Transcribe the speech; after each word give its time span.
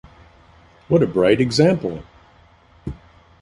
What 0.87 1.03
a 1.03 1.05
bright 1.05 1.39
example! 1.39 2.01